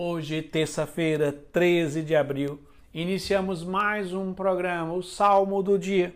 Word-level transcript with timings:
Hoje, 0.00 0.42
terça-feira, 0.42 1.32
13 1.32 2.02
de 2.02 2.14
abril, 2.14 2.60
iniciamos 2.94 3.64
mais 3.64 4.12
um 4.14 4.32
programa, 4.32 4.92
o 4.92 5.02
Salmo 5.02 5.60
do 5.60 5.76
Dia. 5.76 6.14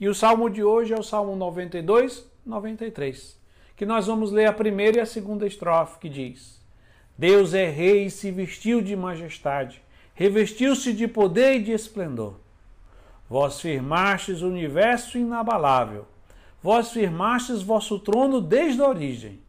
E 0.00 0.08
o 0.08 0.14
salmo 0.14 0.48
de 0.48 0.64
hoje 0.64 0.94
é 0.94 0.98
o 0.98 1.02
Salmo 1.02 1.36
92, 1.36 2.26
93, 2.46 3.38
que 3.76 3.84
nós 3.84 4.06
vamos 4.06 4.32
ler 4.32 4.46
a 4.46 4.54
primeira 4.54 4.96
e 4.96 5.00
a 5.02 5.06
segunda 5.06 5.46
estrofe, 5.46 5.98
que 5.98 6.08
diz: 6.08 6.62
Deus 7.18 7.52
é 7.52 7.68
rei 7.68 8.06
e 8.06 8.10
se 8.10 8.30
vestiu 8.30 8.80
de 8.80 8.96
majestade, 8.96 9.82
revestiu-se 10.14 10.90
de 10.94 11.06
poder 11.06 11.56
e 11.56 11.62
de 11.62 11.72
esplendor. 11.72 12.36
Vós 13.28 13.60
firmastes 13.60 14.40
o 14.40 14.48
universo 14.48 15.18
inabalável, 15.18 16.06
vós 16.62 16.90
firmastes 16.90 17.60
vosso 17.60 17.98
trono 17.98 18.40
desde 18.40 18.80
a 18.80 18.88
origem. 18.88 19.42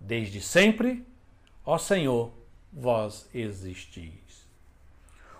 Desde 0.00 0.40
sempre, 0.40 1.06
ó 1.64 1.78
Senhor, 1.78 2.32
vós 2.74 3.28
existis. 3.32 4.44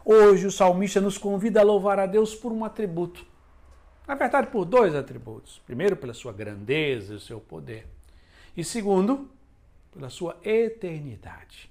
Hoje 0.05 0.47
o 0.47 0.53
salmista 0.53 1.01
nos 1.01 1.19
convida 1.19 1.61
a 1.61 1.65
louvar 1.65 1.99
a 1.99 2.07
Deus 2.07 2.35
por 2.35 2.53
um 2.53 2.65
atributo. 2.65 3.27
Na 4.07 4.15
verdade, 4.15 4.49
por 4.49 4.65
dois 4.65 4.95
atributos. 4.95 5.61
Primeiro, 5.67 5.97
pela 5.97 6.15
sua 6.15 6.33
grandeza 6.33 7.15
e 7.15 7.17
o 7.17 7.21
seu 7.21 7.41
poder. 7.41 7.87
E 8.57 8.63
segundo, 8.63 9.29
pela 9.93 10.11
sua 10.11 10.39
eternidade. 10.45 11.71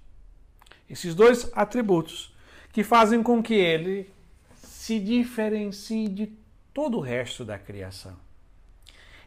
Esses 0.89 1.15
dois 1.15 1.49
atributos 1.53 2.33
que 2.71 2.83
fazem 2.83 3.21
com 3.21 3.41
que 3.41 3.53
ele 3.53 4.11
se 4.55 4.99
diferencie 4.99 6.09
de 6.09 6.33
todo 6.73 6.97
o 6.97 7.01
resto 7.01 7.45
da 7.45 7.57
criação. 7.57 8.17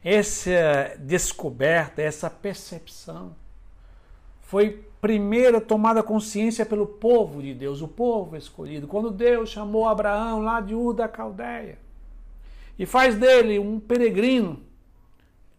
Essa 0.05 0.96
descoberta, 0.98 2.02
essa 2.02 2.28
percepção 2.28 3.34
foi 4.46 4.84
primeira 5.00 5.60
tomada 5.60 6.02
consciência 6.02 6.64
pelo 6.64 6.86
povo 6.86 7.42
de 7.42 7.52
Deus, 7.52 7.82
o 7.82 7.88
povo 7.88 8.36
escolhido, 8.36 8.86
quando 8.86 9.10
Deus 9.10 9.50
chamou 9.50 9.88
Abraão 9.88 10.41
lá 10.41 10.61
de 10.61 10.75
Ur 10.75 10.94
da 10.94 11.08
Caldeia 11.08 11.78
e 12.78 12.86
faz 12.86 13.17
dele 13.17 13.58
um 13.58 13.80
peregrino 13.80 14.61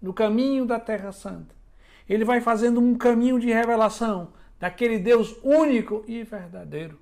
no 0.01 0.13
caminho 0.13 0.65
da 0.65 0.79
Terra 0.79 1.11
Santa. 1.11 1.53
Ele 2.07 2.23
vai 2.23 2.39
fazendo 2.39 2.79
um 2.79 2.95
caminho 2.95 3.39
de 3.39 3.47
revelação 3.47 4.29
daquele 4.59 4.97
Deus 4.97 5.35
único 5.43 6.03
e 6.07 6.23
verdadeiro, 6.23 6.97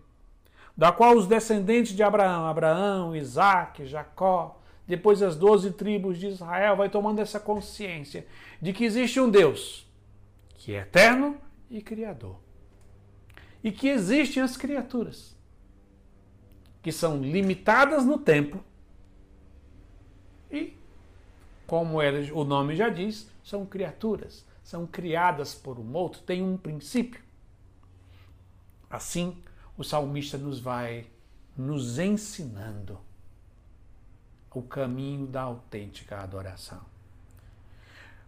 da 0.76 0.92
qual 0.92 1.16
os 1.16 1.28
descendentes 1.28 1.96
de 1.96 2.02
Abraão, 2.02 2.48
Abraão, 2.48 3.16
Isaac, 3.16 3.86
Jacó, 3.86 4.60
depois 4.88 5.22
as 5.22 5.36
doze 5.36 5.72
tribos 5.72 6.18
de 6.18 6.28
Israel, 6.28 6.76
vai 6.76 6.90
tomando 6.90 7.20
essa 7.20 7.40
consciência 7.40 8.26
de 8.60 8.74
que 8.74 8.84
existe 8.84 9.20
um 9.20 9.30
Deus 9.30 9.86
que 10.58 10.74
é 10.74 10.80
eterno 10.80 11.38
e 11.70 11.82
Criador. 11.82 12.40
E 13.64 13.72
que 13.72 13.88
existem 13.88 14.44
as 14.44 14.56
criaturas, 14.56 15.36
que 16.82 16.92
são 16.92 17.22
limitadas 17.22 18.06
no 18.06 18.18
tempo 18.18 18.64
e, 20.52 20.78
como 21.66 21.98
o 22.00 22.44
nome 22.44 22.76
já 22.76 22.90
diz, 22.90 23.30
são 23.44 23.66
criaturas, 23.66 24.46
são 24.64 24.86
criadas 24.86 25.56
por 25.56 25.80
um 25.80 25.94
outro, 25.94 26.22
têm 26.22 26.44
um 26.44 26.58
princípio. 26.58 27.24
Assim, 28.90 29.42
o 29.78 29.84
salmista 29.84 30.38
nos 30.38 30.60
vai 30.60 31.08
nos 31.58 32.00
ensinando 32.00 33.00
o 34.54 34.62
caminho 34.62 35.28
da 35.28 35.42
autêntica 35.42 36.20
adoração. 36.22 36.82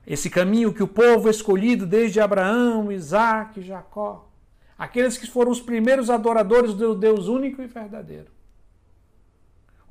Esse 0.07 0.29
caminho 0.29 0.73
que 0.73 0.81
o 0.81 0.87
povo 0.87 1.29
escolhido 1.29 1.85
desde 1.85 2.21
Abraão, 2.21 2.89
Isaac, 2.89 3.61
Jacó, 3.61 4.31
aqueles 4.79 5.17
que 5.17 5.29
foram 5.29 5.51
os 5.51 5.59
primeiros 5.59 6.09
adoradores 6.09 6.73
do 6.73 6.95
Deus 6.95 7.27
único 7.27 7.61
e 7.61 7.67
verdadeiro. 7.67 8.31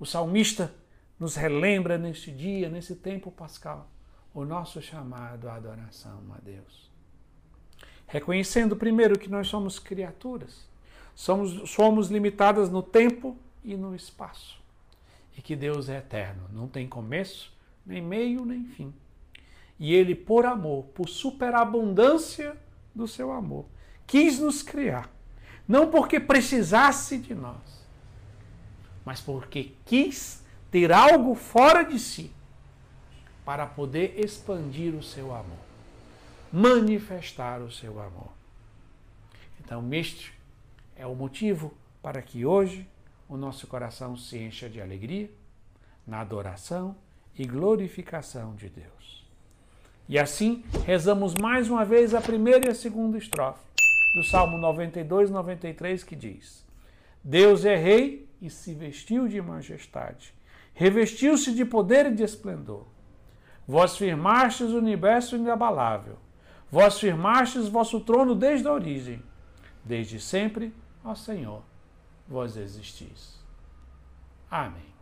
O 0.01 0.07
salmista 0.07 0.73
nos 1.21 1.37
relembra 1.37 1.99
neste 1.99 2.31
dia, 2.31 2.71
nesse 2.71 2.97
tempo 2.97 3.31
pascal, 3.31 3.91
o 4.33 4.43
nosso 4.43 4.81
chamado 4.81 5.51
à 5.51 5.57
adoração 5.57 6.23
a 6.35 6.39
Deus. 6.41 6.91
Reconhecendo 8.07 8.75
primeiro 8.75 9.19
que 9.19 9.29
nós 9.29 9.49
somos 9.49 9.79
criaturas, 9.79 10.67
somos, 11.15 11.71
somos 11.71 12.09
limitadas 12.09 12.71
no 12.71 12.83
tempo 12.83 13.37
e 13.63 13.77
no 13.77 13.95
espaço, 13.95 14.59
e 15.37 15.43
que 15.43 15.55
Deus 15.55 15.91
é 15.91 15.99
eterno, 15.99 16.49
não 16.51 16.69
tem 16.69 16.89
começo, 16.89 17.53
nem 17.85 18.01
meio, 18.01 18.47
nem 18.47 18.65
fim 18.65 18.95
e 19.79 19.95
ele, 19.95 20.15
por 20.15 20.47
amor, 20.47 20.85
por 20.95 21.09
superabundância 21.09 22.57
do 22.95 23.07
seu 23.07 23.31
amor, 23.33 23.67
quis 24.07 24.39
nos 24.39 24.63
criar. 24.63 25.11
Não 25.69 25.91
porque 25.91 26.19
precisasse 26.21 27.19
de 27.19 27.35
nós, 27.35 27.87
mas 29.05 29.21
porque 29.21 29.73
quis 29.85 30.43
ter 30.71 30.93
algo 30.93 31.35
fora 31.35 31.83
de 31.83 31.99
si 31.99 32.31
para 33.45 33.67
poder 33.67 34.19
expandir 34.19 34.95
o 34.95 35.03
seu 35.03 35.35
amor, 35.35 35.59
manifestar 36.53 37.61
o 37.61 37.71
seu 37.71 38.01
amor. 38.01 38.31
Então, 39.61 39.93
este 39.93 40.33
é 40.97 41.07
o 41.07 41.15
motivo 41.15 41.75
para 42.01 42.23
que 42.23 42.47
hoje 42.47 42.89
o 43.29 43.37
nosso 43.37 43.67
coração 43.67 44.17
se 44.17 44.39
encha 44.39 44.69
de 44.69 44.81
alegria 44.81 45.31
na 46.07 46.21
adoração 46.21 46.97
e 47.37 47.45
glorificação 47.45 48.55
de 48.55 48.69
Deus. 48.69 49.26
E 50.09 50.19
assim 50.19 50.65
rezamos 50.85 51.35
mais 51.35 51.69
uma 51.69 51.85
vez 51.85 52.15
a 52.15 52.21
primeira 52.21 52.67
e 52.67 52.71
a 52.71 52.75
segunda 52.75 53.19
estrofe 53.19 53.67
do 54.15 54.23
Salmo 54.23 54.57
92, 54.57 55.31
93, 55.31 56.05
que 56.05 56.15
diz: 56.15 56.65
Deus 57.23 57.65
é 57.65 57.75
rei 57.75 58.29
e 58.41 58.49
se 58.49 58.73
vestiu 58.73 59.27
de 59.27 59.43
majestade, 59.43 60.33
revestiu-se 60.75 61.53
de 61.53 61.65
poder 61.65 62.07
e 62.07 62.15
de 62.15 62.23
esplendor. 62.23 62.87
Vós 63.67 63.97
firmastes 63.97 64.71
o 64.71 64.79
universo 64.79 65.35
inabalável, 65.35 66.19
vós 66.71 67.01
firmastes 67.01 67.69
vosso 67.69 68.01
trono 68.01 68.35
desde 68.35 68.69
a 68.69 68.73
origem. 68.73 69.23
Desde 69.85 70.19
sempre, 70.21 70.75
ó 71.05 71.15
Senhor, 71.15 71.63
vós 72.29 72.57
existis. 72.57 73.39
Amém. 74.51 74.96